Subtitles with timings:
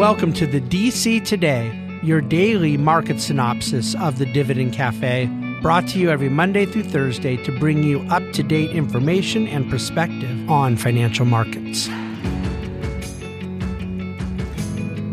[0.00, 5.26] Welcome to the DC Today, your daily market synopsis of the Dividend Cafe,
[5.60, 9.68] brought to you every Monday through Thursday to bring you up to date information and
[9.68, 11.86] perspective on financial markets.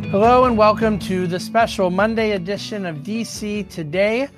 [0.09, 4.29] Hello, and welcome to the special Monday edition of DC Today.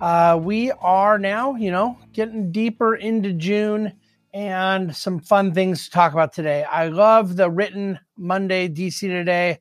[0.00, 3.92] Uh, we are now, you know, getting deeper into June
[4.32, 6.64] and some fun things to talk about today.
[6.64, 9.58] I love the written Monday DC Today.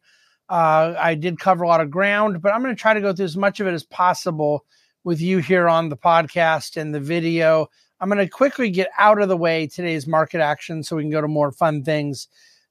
[0.49, 3.13] Uh, I did cover a lot of ground, but I'm going to try to go
[3.13, 4.65] through as much of it as possible
[5.03, 7.67] with you here on the podcast and the video.
[8.01, 11.11] I'm going to quickly get out of the way today's market action so we can
[11.11, 12.27] go to more fun things.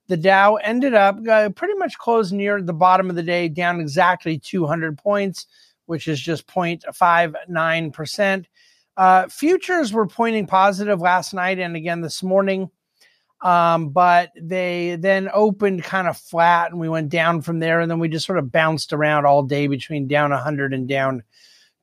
[0.09, 3.81] The Dow ended up uh, pretty much closed near the bottom of the day, down
[3.81, 5.47] exactly 200 points,
[5.87, 8.45] which is just 0.59%.
[8.97, 12.71] Uh, futures were pointing positive last night and again this morning.
[13.41, 17.81] Um, but they then opened kind of flat and we went down from there.
[17.81, 21.23] And then we just sort of bounced around all day between down 100 and down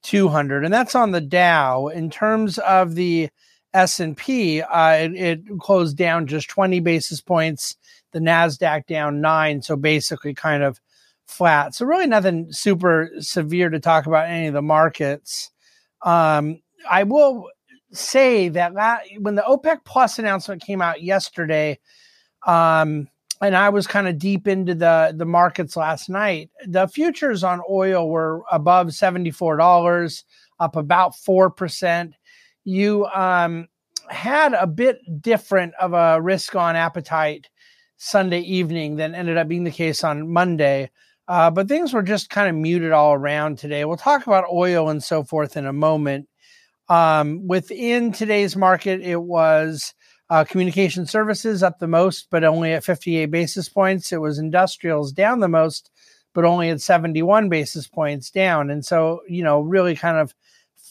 [0.03, 0.65] 200.
[0.65, 1.87] And that's on the Dow.
[1.87, 3.29] In terms of the
[3.73, 7.75] S&P, uh, it, it closed down just 20 basis points.
[8.11, 9.61] The NASDAQ down nine.
[9.61, 10.79] So basically kind of
[11.25, 11.73] flat.
[11.73, 15.51] So really nothing super severe to talk about any of the markets.
[16.01, 17.49] Um, I will
[17.91, 18.73] say that
[19.19, 21.79] when the OPEC Plus announcement came out yesterday,
[22.45, 23.07] um,
[23.41, 26.49] and I was kind of deep into the the markets last night.
[26.65, 30.23] The futures on oil were above seventy four dollars,
[30.59, 32.13] up about four percent.
[32.63, 33.67] You um,
[34.09, 37.49] had a bit different of a risk on appetite
[37.97, 40.89] Sunday evening than ended up being the case on Monday.
[41.27, 43.83] Uh, but things were just kind of muted all around today.
[43.83, 46.27] We'll talk about oil and so forth in a moment.
[46.87, 49.93] Um, within today's market, it was
[50.29, 54.11] uh, communication services up the most, but only at 58 basis points.
[54.11, 55.91] It was industrials down the most,
[56.33, 58.69] but only at 71 basis points down.
[58.69, 60.33] And so, you know, really kind of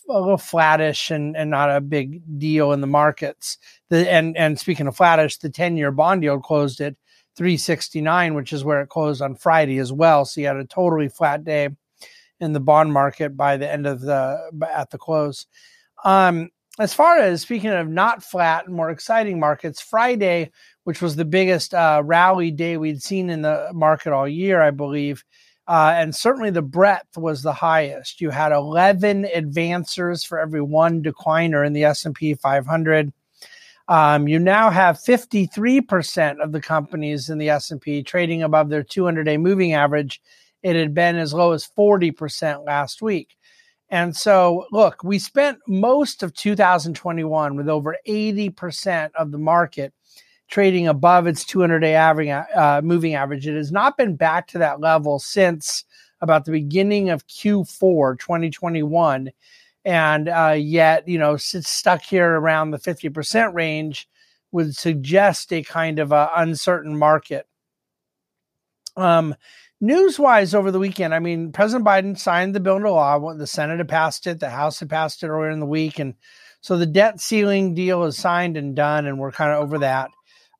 [0.08, 3.58] a little flattish and, and not a big deal in the markets.
[3.90, 6.94] The, and, and speaking of flattish, the 10 year bond yield closed at
[7.36, 10.24] 369, which is where it closed on Friday as well.
[10.24, 11.70] So you had a totally flat day
[12.40, 15.46] in the bond market by the end of the, at the close.
[16.04, 20.50] Um, as far as speaking of not flat and more exciting markets, Friday,
[20.84, 24.70] which was the biggest uh, rally day we'd seen in the market all year, I
[24.70, 25.24] believe,
[25.66, 28.20] uh, and certainly the breadth was the highest.
[28.20, 33.12] You had 11 advancers for every one decliner in the S&P 500.
[33.86, 39.36] Um, you now have 53% of the companies in the S&P trading above their 200-day
[39.36, 40.20] moving average.
[40.62, 43.36] It had been as low as 40% last week.
[43.90, 49.92] And so, look, we spent most of 2021 with over 80% of the market
[50.48, 53.46] trading above its 200 day average, uh, moving average.
[53.46, 55.84] It has not been back to that level since
[56.20, 59.30] about the beginning of Q4 2021.
[59.84, 64.08] And uh, yet, you know, stuck here around the 50% range
[64.52, 67.46] would suggest a kind of a uncertain market.
[68.96, 69.34] Um,
[69.80, 73.34] news wise over the weekend, I mean, President Biden signed the bill into law.
[73.34, 75.98] The Senate had passed it, the House had passed it earlier in the week.
[75.98, 76.14] And
[76.60, 80.10] so the debt ceiling deal is signed and done, and we're kind of over that.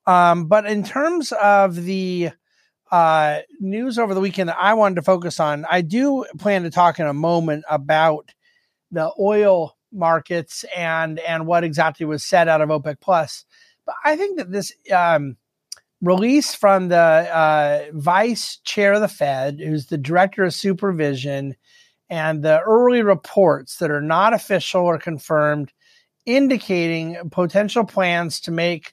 [0.06, 2.31] Um, but in terms of the
[2.91, 6.71] uh, news over the weekend that I wanted to focus on, I do plan to
[6.71, 8.31] talk in a moment about
[8.91, 13.45] the oil markets and and what exactly was said out of OPEC plus.
[13.87, 15.37] But I think that this um,
[16.04, 21.56] release from the uh, vice chair of the Fed, who's the director of supervision,
[22.10, 25.72] and the early reports that are not official or confirmed,
[26.26, 28.92] indicating potential plans to make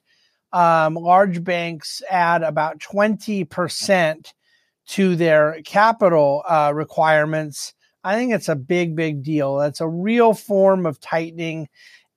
[0.53, 4.33] um, large banks add about 20%
[4.88, 7.73] to their capital uh, requirements.
[8.03, 9.57] I think it's a big, big deal.
[9.57, 11.69] That's a real form of tightening.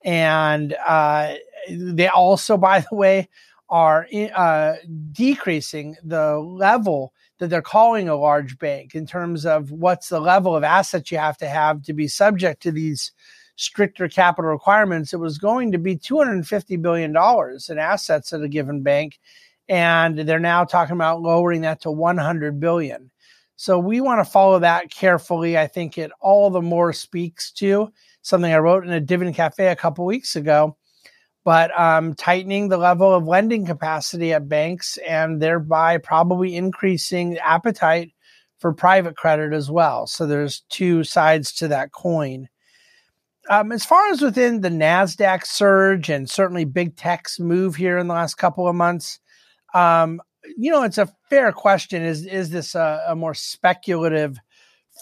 [0.03, 1.35] And uh,
[1.69, 3.29] they also, by the way,
[3.75, 4.75] are uh,
[5.11, 10.55] decreasing the level that they're calling a large bank in terms of what's the level
[10.55, 13.11] of assets you have to have to be subject to these
[13.57, 15.11] stricter capital requirements.
[15.11, 19.19] It was going to be $250 billion in assets at a given bank.
[19.67, 23.11] And they're now talking about lowering that to 100 billion.
[23.57, 25.57] So we want to follow that carefully.
[25.57, 29.67] I think it all the more speaks to something I wrote in a Dividend Cafe
[29.67, 30.77] a couple weeks ago
[31.45, 38.11] but um, tightening the level of lending capacity at banks and thereby probably increasing appetite
[38.57, 40.07] for private credit as well.
[40.07, 42.49] So there's two sides to that coin.
[43.47, 48.07] Um, as far as within the NASDAQ surge and certainly big tech's move here in
[48.07, 49.19] the last couple of months,
[49.75, 50.19] um,
[50.57, 52.01] you know, it's a fair question.
[52.01, 54.39] Is is this a, a more speculative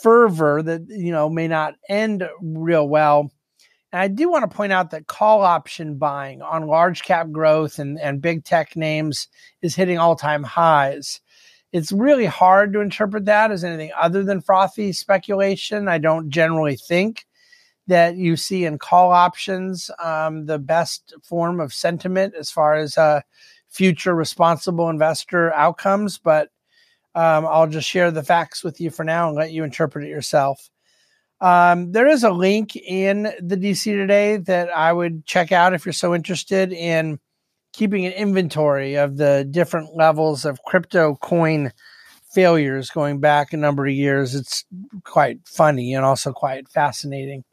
[0.01, 3.31] fervor that you know may not end real well?
[3.93, 7.77] And I do want to point out that call option buying on large cap growth
[7.77, 9.27] and, and big tech names
[9.61, 11.21] is hitting all time highs.
[11.71, 15.87] It's really hard to interpret that as anything other than frothy speculation.
[15.87, 17.27] I don't generally think
[17.85, 22.97] that you see in call options um, the best form of sentiment as far as
[22.97, 23.21] uh,
[23.69, 26.17] future responsible investor outcomes.
[26.17, 26.49] But
[27.13, 30.09] um, I'll just share the facts with you for now and let you interpret it
[30.09, 30.71] yourself.
[31.43, 35.85] Um, there is a link in the DC today that I would check out if
[35.85, 37.19] you're so interested in
[37.73, 41.73] keeping an inventory of the different levels of crypto coin
[42.33, 44.35] failures going back a number of years.
[44.35, 44.63] It's
[45.03, 47.43] quite funny and also quite fascinating.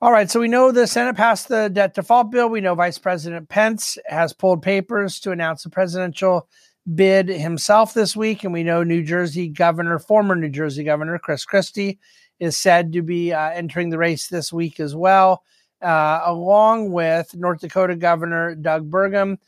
[0.00, 2.48] All right, so we know the Senate passed the debt default bill.
[2.48, 6.48] We know Vice President Pence has pulled papers to announce a presidential
[6.94, 11.44] bid himself this week, and we know New Jersey Governor, former New Jersey Governor Chris
[11.44, 11.98] Christie,
[12.44, 15.42] is said to be uh, entering the race this week as well,
[15.82, 19.38] uh, along with North Dakota Governor Doug Burgum.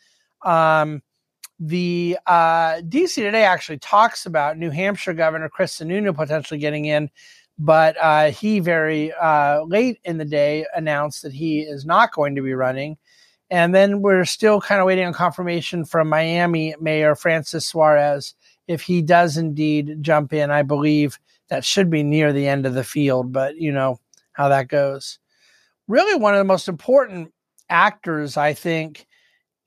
[0.43, 1.03] Um,
[1.59, 7.11] the uh, DC Today actually talks about New Hampshire Governor Chris Sununu potentially getting in,
[7.59, 12.35] but uh, he very uh, late in the day announced that he is not going
[12.35, 12.97] to be running.
[13.49, 18.35] And then we're still kind of waiting on confirmation from Miami Mayor Francis Suarez
[18.67, 20.51] if he does indeed jump in.
[20.51, 23.99] I believe that should be near the end of the field, but you know
[24.33, 25.19] how that goes.
[25.89, 27.33] Really, one of the most important
[27.69, 29.07] actors, I think,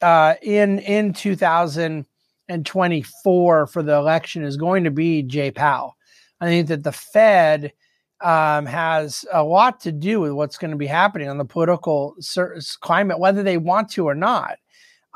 [0.01, 5.95] uh, in in 2024 for the election is going to be Jay Powell.
[6.41, 7.71] I think that the Fed
[8.21, 12.15] um, has a lot to do with what's going to be happening on the political
[12.81, 14.57] climate, whether they want to or not.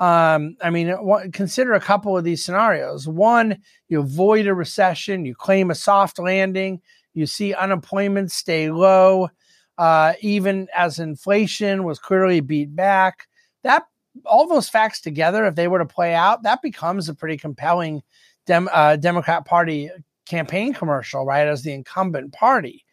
[0.04, 0.94] Um, I mean,
[1.32, 3.08] consider a couple of these scenarios.
[3.08, 3.58] One,
[3.88, 6.82] you avoid a recession, you claim a soft landing,
[7.14, 9.30] you see unemployment stay low,
[9.78, 13.30] uh, even as inflation was clearly beat back.
[13.64, 13.86] That
[14.26, 18.04] all those facts together, if they were to play out, that becomes a pretty compelling
[18.46, 19.90] Dem- uh, Democrat Party
[20.26, 21.48] campaign commercial, right?
[21.48, 22.84] As the incumbent party.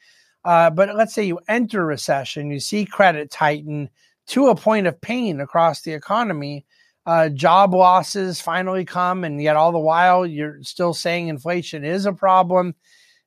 [0.45, 3.91] Uh, but let's say you enter recession, you see credit tighten
[4.29, 6.65] to a point of pain across the economy
[7.07, 12.07] uh, job losses finally come, and yet all the while you're still saying inflation is
[12.07, 12.75] a problem.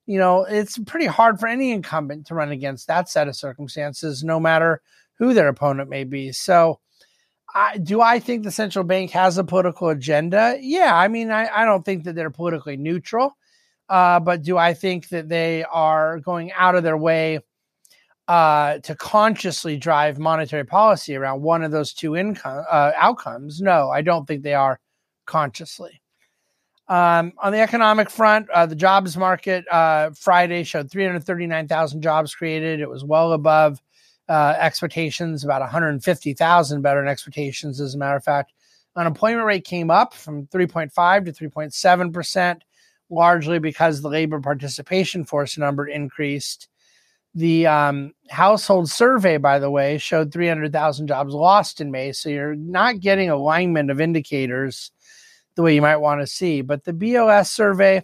[0.05, 4.23] You know, it's pretty hard for any incumbent to run against that set of circumstances,
[4.23, 4.81] no matter
[5.17, 6.31] who their opponent may be.
[6.31, 6.79] So,
[7.55, 10.57] I, do I think the central bank has a political agenda?
[10.59, 13.37] Yeah, I mean, I, I don't think that they're politically neutral,
[13.89, 17.39] uh, but do I think that they are going out of their way
[18.27, 23.61] uh, to consciously drive monetary policy around one of those two income uh, outcomes.
[23.61, 24.79] No, I don't think they are
[25.25, 26.01] consciously.
[26.87, 32.81] Um, on the economic front, uh, the jobs market uh, Friday showed 339,000 jobs created.
[32.81, 33.81] It was well above
[34.27, 38.53] uh, expectations, about 150,000 better than expectations, as a matter of fact.
[38.95, 42.63] Unemployment rate came up from 3.5 to 3.7 percent,
[43.09, 46.67] largely because the labor participation force number increased.
[47.35, 52.11] The um, household survey, by the way, showed 300,000 jobs lost in May.
[52.11, 54.91] So you're not getting alignment of indicators
[55.55, 56.61] the way you might want to see.
[56.61, 58.03] But the BLS survey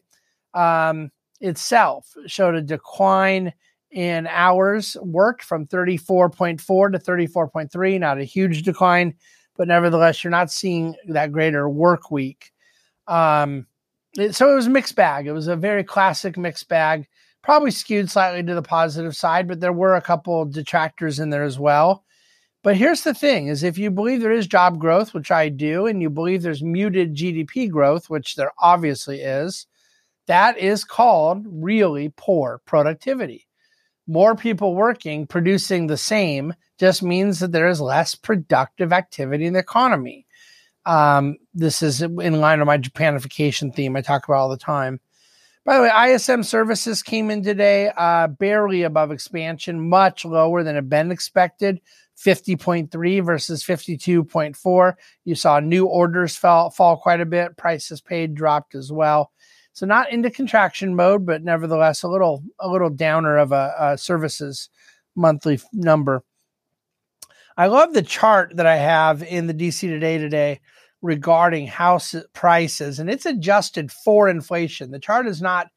[0.53, 1.11] um,
[1.41, 3.53] itself showed a decline
[3.91, 7.99] in hours worked from 34.4 to 34.3.
[7.99, 9.15] Not a huge decline,
[9.57, 12.51] but nevertheless, you're not seeing that greater work week.
[13.07, 13.67] Um,
[14.31, 15.27] so it was a mixed bag.
[15.27, 17.07] It was a very classic mixed bag
[17.43, 21.43] probably skewed slightly to the positive side, but there were a couple detractors in there
[21.43, 22.03] as well.
[22.61, 25.87] But here's the thing is if you believe there is job growth, which I do,
[25.87, 29.65] and you believe there's muted GDP growth, which there obviously is,
[30.27, 33.47] that is called really poor productivity.
[34.07, 39.53] More people working, producing the same, just means that there is less productive activity in
[39.53, 40.25] the economy.
[40.85, 44.99] Um, this is in line with my Japanification theme I talk about all the time.
[45.69, 50.73] By the way, ISM services came in today uh, barely above expansion, much lower than
[50.73, 51.79] had been expected.
[52.17, 54.93] 50.3 versus 52.4.
[55.25, 57.55] You saw new orders fall, fall quite a bit.
[57.55, 59.31] Prices paid dropped as well.
[59.73, 63.97] So not into contraction mode, but nevertheless a little a little downer of a, a
[63.99, 64.69] services
[65.15, 66.23] monthly number.
[67.57, 70.61] I love the chart that I have in the DC Today today
[71.01, 74.91] regarding house prices, and it's adjusted for inflation.
[74.91, 75.67] The chart is not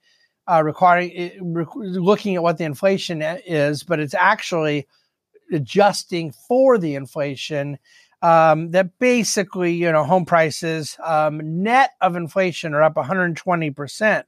[0.50, 4.88] uh, requiring looking at what the inflation is, but it's actually
[5.52, 7.79] adjusting for the inflation.
[8.23, 14.25] um, that basically, you know, home prices um, net of inflation are up 120%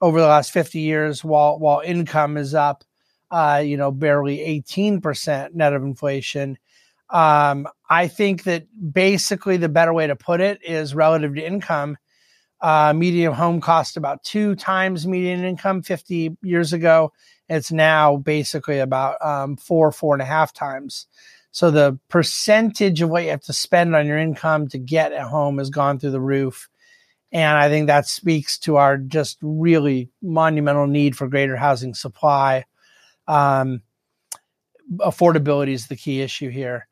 [0.00, 2.84] over the last 50 years, while while income is up,
[3.30, 6.58] uh, you know, barely 18% net of inflation.
[7.10, 11.96] Um, I think that basically the better way to put it is relative to income.
[12.60, 17.12] Uh, median home cost about two times median income 50 years ago.
[17.48, 21.06] It's now basically about um, four, four and a half times.
[21.52, 25.24] So the percentage of what you have to spend on your income to get a
[25.26, 26.68] home has gone through the roof.
[27.32, 32.64] And I think that speaks to our just really monumental need for greater housing supply.
[33.26, 33.82] Um,
[34.98, 36.86] affordability is the key issue here.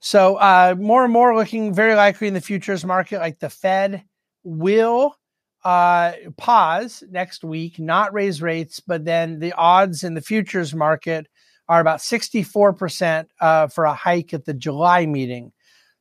[0.00, 4.04] So uh, more and more looking very likely in the futures market, like the Fed
[4.44, 5.16] will
[5.64, 11.26] uh, pause next week, not raise rates, but then the odds in the futures market
[11.68, 15.52] are about 64% uh, for a hike at the July meeting.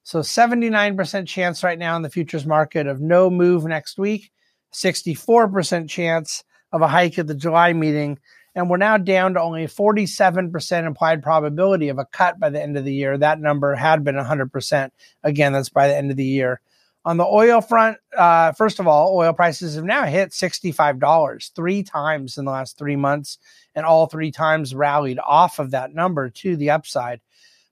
[0.04, 4.32] So 79% chance right now in the futures market of no move next week,
[4.74, 8.20] 64% chance of a hike at the July meeting.
[8.58, 12.76] And we're now down to only 47% implied probability of a cut by the end
[12.76, 13.16] of the year.
[13.16, 14.90] That number had been 100%.
[15.22, 16.60] Again, that's by the end of the year.
[17.06, 21.84] On the oil front, uh, first of all, oil prices have now hit $65 three
[21.84, 23.38] times in the last three months,
[23.76, 27.22] and all three times rallied off of that number to the upside.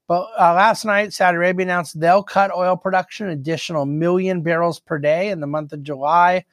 [0.06, 5.00] But uh, last night, Saudi Arabia announced they'll cut oil production additional million barrels per
[5.00, 6.44] day in the month of July.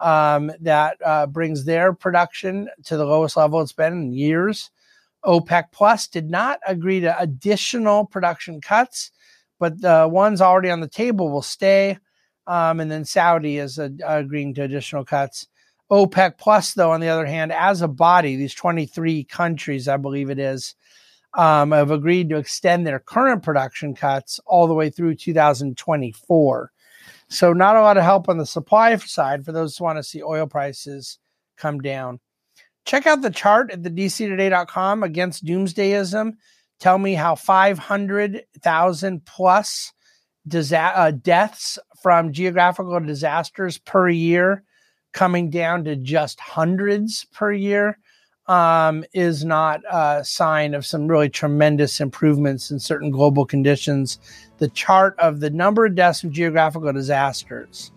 [0.00, 4.70] Um, that uh, brings their production to the lowest level it's been in years.
[5.24, 9.10] OPEC Plus did not agree to additional production cuts,
[9.58, 11.98] but the ones already on the table will stay.
[12.46, 15.48] Um, and then Saudi is uh, agreeing to additional cuts.
[15.90, 20.30] OPEC Plus, though, on the other hand, as a body, these 23 countries, I believe
[20.30, 20.74] it is,
[21.34, 26.72] um, have agreed to extend their current production cuts all the way through 2024.
[27.30, 30.02] So, not a lot of help on the supply side for those who want to
[30.02, 31.18] see oil prices
[31.56, 32.20] come down.
[32.86, 36.32] Check out the chart at the dctoday.com against doomsdayism.
[36.80, 39.92] Tell me how 500,000 plus
[40.46, 44.64] disa- uh, deaths from geographical disasters per year
[45.12, 47.98] coming down to just hundreds per year
[48.48, 54.18] um, is not a sign of some really tremendous improvements in certain global conditions.
[54.58, 57.92] The chart of the number of deaths from geographical disasters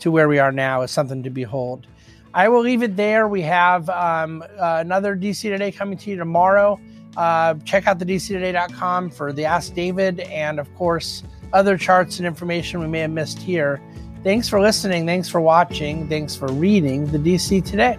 [0.00, 1.86] to where we are now is something to behold.
[2.34, 3.28] I will leave it there.
[3.28, 6.80] We have um, uh, another DC Today coming to you tomorrow.
[7.16, 12.26] Uh, check out the DCToday.com for the Ask David and, of course, other charts and
[12.26, 13.80] information we may have missed here.
[14.24, 15.04] Thanks for listening.
[15.04, 16.08] Thanks for watching.
[16.08, 17.98] Thanks for reading the DC Today.